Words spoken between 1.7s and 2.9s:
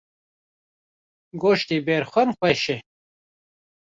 berxan xweş e.